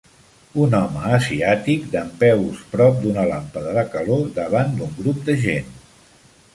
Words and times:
Un 0.61 0.71
home 0.77 1.03
asiàtic 1.17 1.85
dempeus 1.91 2.65
prop 2.73 2.99
d'una 3.05 3.29
làmpada 3.35 3.77
de 3.79 3.87
calor 3.95 4.27
davant 4.43 4.77
d'un 4.83 5.01
grup 5.01 5.25
de 5.31 5.41
gent. 5.49 5.75